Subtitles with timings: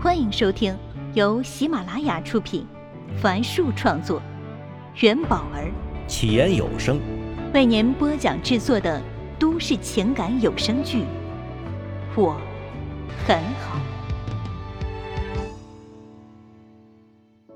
[0.00, 0.78] 欢迎收听
[1.14, 2.64] 由喜马拉雅出品，
[3.20, 4.22] 凡树创作，
[5.00, 5.72] 元宝儿
[6.06, 7.00] 起言有声
[7.52, 9.02] 为您播讲制作的
[9.40, 10.98] 都市情感有声剧
[12.16, 12.40] 《我
[13.26, 13.80] 很好》，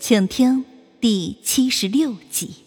[0.00, 0.64] 请听
[1.00, 2.64] 第七十六集。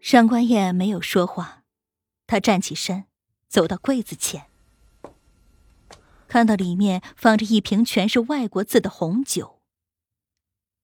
[0.00, 1.64] 上官燕没有说话，
[2.28, 3.06] 她站起身，
[3.48, 4.51] 走到柜子前。
[6.32, 9.60] 看到里面放着一瓶全是外国字的红酒，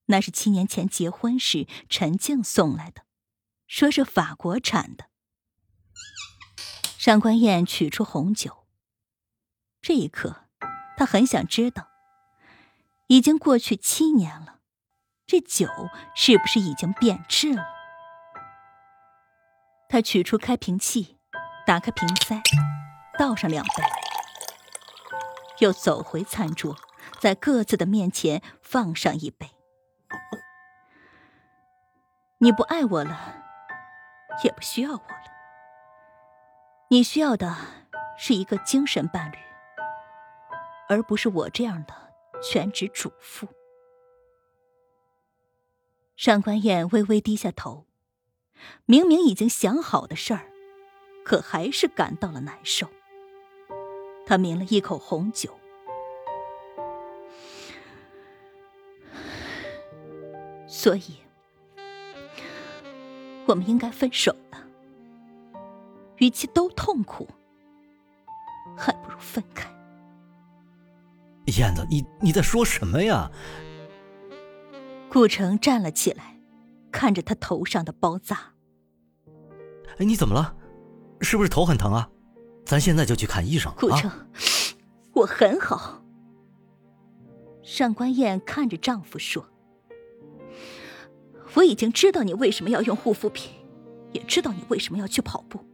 [0.05, 3.05] 那是七年前结婚时陈静送来的，
[3.67, 5.07] 说是法国产的。
[6.99, 8.67] 上官燕取出红酒，
[9.81, 10.45] 这一刻，
[10.99, 11.89] 他很想知道，
[13.07, 14.59] 已经过去七年了，
[15.27, 15.67] 这酒
[16.15, 17.65] 是不是已经变质了？
[19.89, 21.17] 他取出开瓶器，
[21.67, 22.39] 打开瓶塞，
[23.19, 24.08] 倒上两杯。
[25.61, 26.77] 又走回餐桌，
[27.21, 29.51] 在各自的面前放上一杯。
[32.39, 33.43] 你不爱我了，
[34.45, 35.19] 也不需要我了。
[36.91, 37.57] 你需要的
[38.17, 39.37] 是一个精神伴侣，
[40.89, 41.95] 而不是我这样的
[42.41, 43.49] 全职主妇。
[46.17, 47.87] 上官燕微微低下头，
[48.87, 50.49] 明明已经想好的事儿，
[51.25, 52.89] 可还是感到了难受。
[54.29, 55.49] 他抿了一口红酒，
[60.67, 61.17] 所以，
[63.47, 64.63] 我们应该分手了。
[66.19, 67.27] 与其都痛苦，
[68.77, 69.67] 还不如分开。
[71.47, 73.31] 燕子，你你在说什么呀？
[75.09, 76.39] 顾城站了起来，
[76.93, 78.53] 看着他头上的包扎。
[79.97, 80.55] 哎，你怎么了？
[81.23, 82.11] 是不是头很疼啊？
[82.69, 83.73] 咱现在就去看医生。
[83.79, 84.11] 顾城，
[85.15, 86.05] 我很好。
[87.63, 89.49] 上官燕看着丈夫说
[91.57, 93.53] ：“我已经知道你为什么要用护肤品，
[94.13, 95.65] 也知道你为什么要去跑步，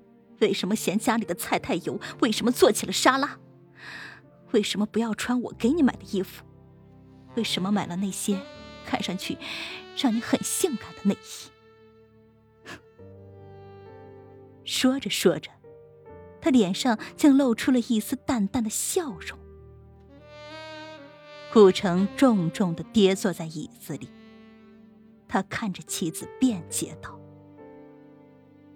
[0.40, 3.40] 为什么嫌家里的菜太油，为什么做起了沙拉，
[4.52, 6.44] 为什么不要穿我给你买的衣服，
[7.34, 8.38] 为什么买了那些
[8.86, 9.36] 看上去
[9.96, 11.50] 让你很性感的内衣。
[14.64, 15.50] ”说着说着。
[16.44, 19.38] 他脸上竟露出了一丝淡淡的笑容。
[21.50, 24.10] 顾城重重的跌坐在椅子里，
[25.26, 27.18] 他看着妻子辩解道：“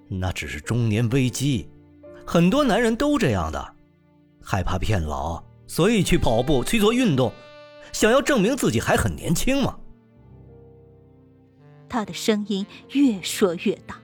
[0.09, 1.69] 那只是中年危机，
[2.27, 3.75] 很多男人都这样的，
[4.43, 7.31] 害怕变老，所以去跑步去做运动，
[7.93, 9.79] 想要证明自己还很年轻嘛。”
[11.87, 14.01] 他的声音越说越大。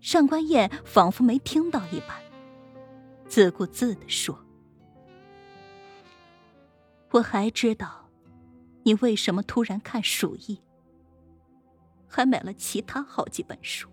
[0.00, 2.16] 上官燕仿佛没听到一般，
[3.26, 4.38] 自顾自的说
[7.12, 8.08] ：“我还知道，
[8.84, 10.58] 你为什么突然看鼠疫，
[12.08, 13.88] 还买了其他好几本书。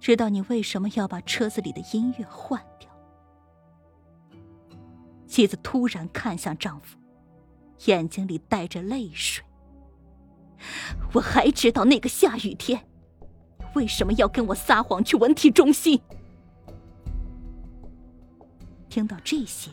[0.00, 2.90] 知道你为什么要把车子里的音乐换掉。”
[5.26, 6.96] 妻子突然看向丈夫，
[7.84, 9.44] 眼睛里带着泪水。
[11.12, 12.85] 我还知道那个下雨天。
[13.76, 16.00] 为什么要跟我撒谎去文体中心？
[18.88, 19.70] 听到这些，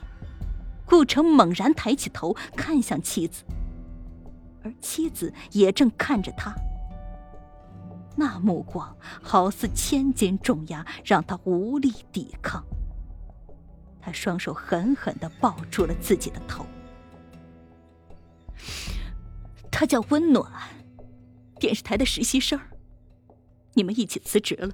[0.85, 3.45] 顾城猛然抬起头看向妻子，
[4.61, 6.53] 而妻子也正看着他。
[8.17, 12.61] 那目光好似千斤重压，让他无力抵抗。
[14.01, 16.65] 他双手狠狠的抱住了自己的头。
[19.71, 20.51] 他叫温暖，
[21.57, 22.59] 电视台的实习生。
[23.73, 24.73] 你们一起辞职了。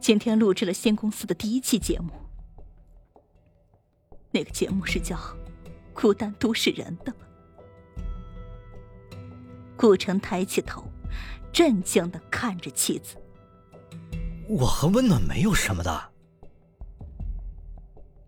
[0.00, 2.10] 今天录制了新公司的第一期节目，
[4.30, 5.16] 那个节目是叫
[5.92, 7.18] 《孤单都市人》的吗？
[9.76, 10.84] 顾城抬起头，
[11.52, 13.16] 震惊的看着妻子。
[14.46, 16.10] 我和温暖没有什么的。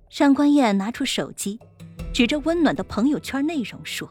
[0.09, 1.61] 上官燕拿出手机，
[2.13, 4.11] 指着温暖的朋友圈内容说：“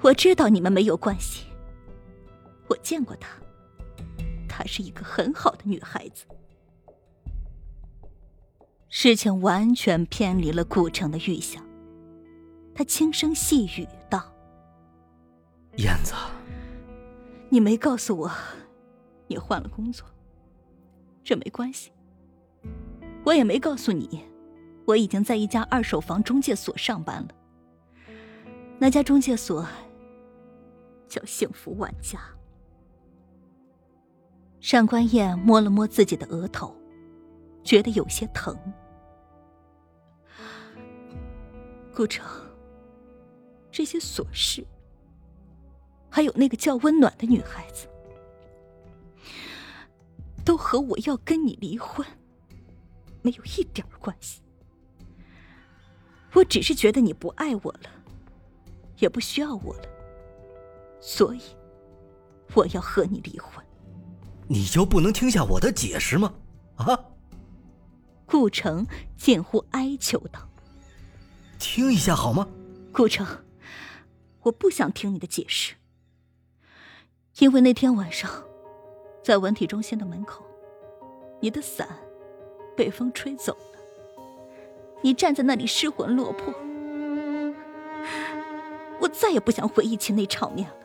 [0.00, 1.44] 我知道你们没有关系。”
[2.72, 3.28] 我见过她，
[4.48, 6.24] 她是一个很好的女孩子。
[8.88, 11.62] 事情完全偏离了顾城的预想，
[12.74, 14.32] 他轻声细语道
[15.76, 16.14] ：“燕子，
[17.50, 18.30] 你没告诉我
[19.26, 20.06] 你换了工作，
[21.22, 21.90] 这没关系。
[23.24, 24.24] 我也没告诉你，
[24.86, 27.28] 我已经在一家二手房中介所上班了。
[28.78, 29.66] 那家中介所
[31.08, 32.18] 叫幸福万家。”
[34.62, 36.72] 上官燕摸了摸自己的额头，
[37.64, 38.56] 觉得有些疼。
[41.92, 42.24] 顾城，
[43.72, 44.64] 这些琐事，
[46.08, 47.88] 还有那个叫温暖的女孩子，
[50.44, 52.06] 都和我要跟你离婚
[53.20, 54.42] 没有一点关系。
[56.34, 57.90] 我只是觉得你不爱我了，
[58.98, 59.88] 也不需要我了，
[61.00, 61.42] 所以
[62.54, 63.62] 我要和你离婚。
[64.52, 66.34] 你就不能听下我的解释吗？
[66.76, 66.98] 啊！
[68.26, 70.46] 顾城近乎哀求道。
[71.58, 72.46] 听一下好吗，
[72.92, 73.26] 顾城，
[74.42, 75.76] 我不想听你的解释，
[77.38, 78.30] 因为那天晚上，
[79.24, 80.44] 在文体中心的门口，
[81.40, 81.88] 你的伞
[82.76, 83.80] 被风吹走了，
[85.00, 86.52] 你站在那里失魂落魄，
[89.00, 90.76] 我再也不想回忆起那场面了。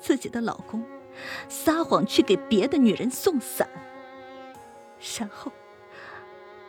[0.00, 0.84] 自己的老公
[1.48, 3.68] 撒谎去给别的女人送伞，
[5.18, 5.52] 然后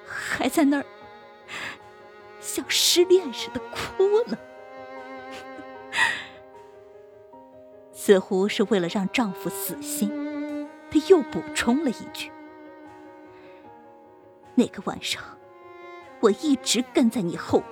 [0.05, 0.85] 还在那儿。
[2.39, 4.37] 像失恋似的哭了，
[7.91, 12.31] 似乎是为了让丈夫死心，她又补充了一句
[14.55, 15.21] ：“那个晚上，
[16.21, 17.67] 我一直跟在你后面。”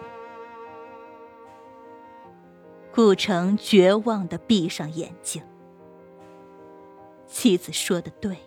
[2.94, 5.42] 顾城绝望的闭上眼睛。
[7.36, 8.38] 妻子说的对，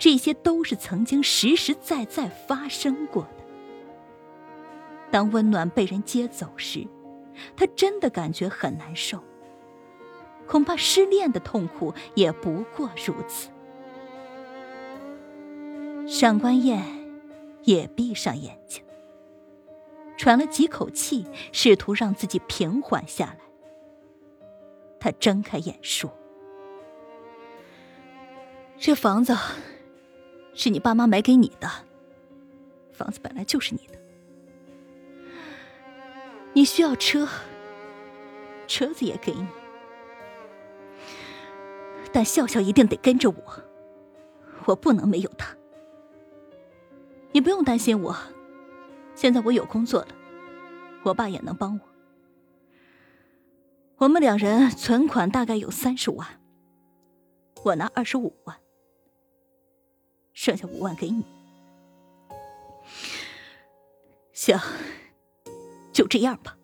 [0.00, 3.44] 这些都是曾经实实在在发生过的。
[5.12, 6.88] 当温暖被人接走时，
[7.56, 9.22] 他真的感觉很难受。
[10.44, 13.48] 恐怕失恋的痛苦也不过如此。
[16.08, 16.82] 上官燕
[17.62, 18.82] 也闭上眼睛，
[20.16, 23.38] 喘了几口气，试图让自己平缓下来。
[24.98, 26.12] 他睁开眼说
[28.84, 29.34] ：“这房子
[30.52, 31.66] 是你爸妈买给你的，
[32.92, 33.98] 房子本来就是你的。”
[36.52, 37.26] 你需要车，
[38.66, 39.46] 车子也给你，
[42.12, 43.42] 但笑笑一定得跟着我，
[44.66, 45.56] 我不能没有他。
[47.32, 48.14] 你不用担心我，
[49.14, 50.08] 现在我有工作了，
[51.04, 51.80] 我爸也能帮我。
[53.96, 56.28] 我们两人存款大概有三十万，
[57.62, 58.54] 我拿二十五万，
[60.44, 61.24] 剩下五万给你。
[64.34, 64.58] 行。
[65.90, 66.58] 就这样吧。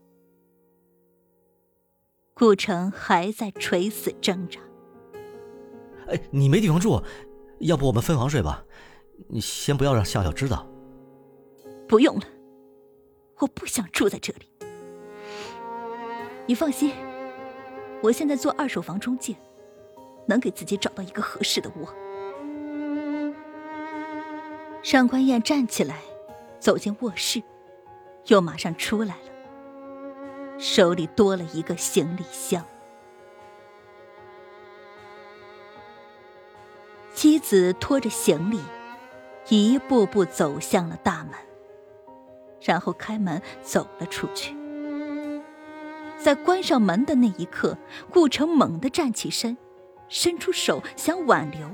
[2.35, 4.61] 顾城还在垂死挣扎。
[6.09, 7.03] 哎，你没地方住，
[7.61, 8.63] 要不我们分房睡吧？
[9.29, 10.67] 你先不要让笑笑知道。
[11.89, 12.27] 不用了，
[13.39, 14.47] 我不想住在这里。
[16.47, 16.93] 你放心，
[18.03, 19.35] 我现在做二手房中介，
[20.27, 21.89] 能给自己找到一个合适的窝。
[24.83, 26.01] 上官燕站起来，
[26.59, 27.43] 走进卧室。
[28.27, 32.65] 又马上出来了，手里多了一个行李箱。
[37.13, 38.61] 妻子拖着行李，
[39.49, 41.35] 一步步走向了大门，
[42.61, 44.55] 然后开门走了出去。
[46.19, 47.77] 在关上门的那一刻，
[48.11, 49.57] 顾城猛地站起身，
[50.09, 51.69] 伸出手想挽留，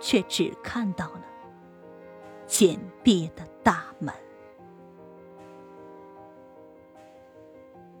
[0.00, 1.22] 却只看到了
[2.62, 4.14] 紧闭的大门。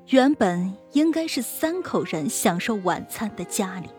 [0.06, 3.90] 原本应该是三口人享受晚餐的家里，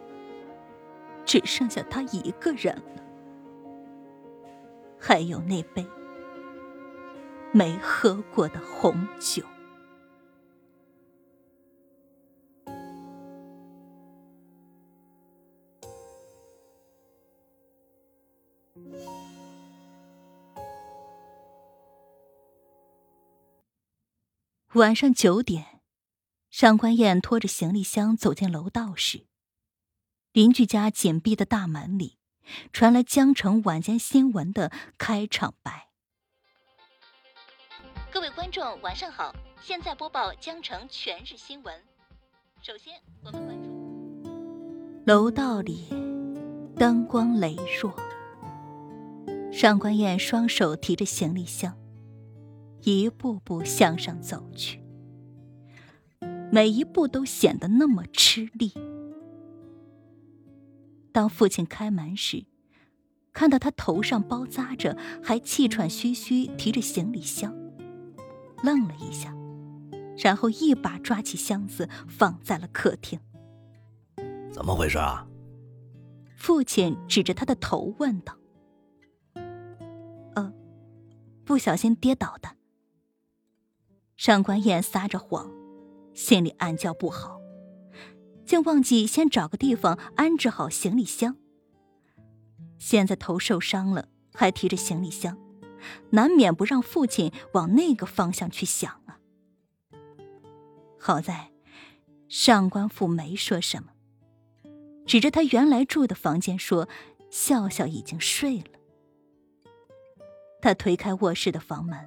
[1.25, 3.03] 只剩下他一个人了。
[4.97, 5.85] 还有那杯
[7.51, 9.43] 没喝过的红酒。
[24.73, 25.81] 晚上九点。
[26.49, 29.27] 上官燕拖着行李箱走进楼道时，
[30.31, 32.17] 邻居家紧闭的大门里
[32.71, 35.89] 传来江城晚间新闻的开场白
[38.11, 41.75] ：“各位观众，晚上好，现在播报江城全日新闻。
[42.63, 45.87] 首先，我们关注楼道里
[46.75, 47.93] 灯光羸弱，
[49.51, 51.77] 上官燕双手提着行李箱，
[52.83, 54.81] 一步步向上走去。”
[56.51, 58.71] 每一步都显得那么吃力。
[61.11, 62.45] 当父亲开门时，
[63.31, 67.55] 看到他头上包扎着，还气喘吁吁提着行李箱，
[68.63, 69.35] 愣了一下，
[70.17, 73.19] 然后一把抓起箱子放在了客厅。
[74.51, 75.27] 怎么回事啊？
[76.35, 78.37] 父亲指着他的头问道。
[81.45, 82.49] 不小心跌倒的。
[84.23, 85.51] 上官燕撒着谎，
[86.13, 87.41] 心里暗叫不好，
[88.45, 91.35] 竟忘记先找个地方安置好行李箱。
[92.79, 95.37] 现在头受伤了，还提着行李箱，
[96.11, 99.19] 难免不让父亲往那个方向去想啊。
[100.97, 101.51] 好在
[102.29, 103.89] 上官父没说什么，
[105.05, 106.87] 指着他原来住的房间说
[107.29, 108.79] ：“笑笑已经睡了。”
[110.63, 111.99] 他推开卧室的房门，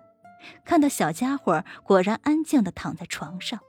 [0.64, 3.60] 看到小家伙果然安静的躺在床上，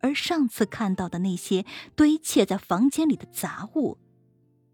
[0.00, 1.64] 而上次看到的那些
[1.96, 3.98] 堆砌在房间里的杂物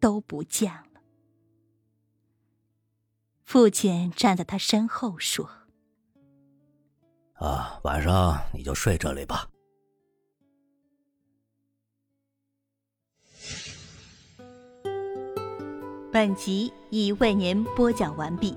[0.00, 1.00] 都不见了。
[3.42, 5.48] 父亲站在他身后说
[7.36, 9.48] ：“啊，晚上你就睡这里吧。”
[16.10, 18.56] 本集已为您播讲完毕，